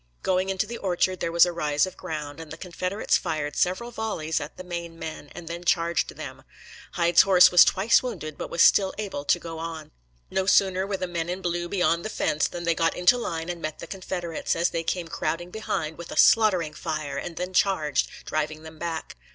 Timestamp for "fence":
12.09-12.47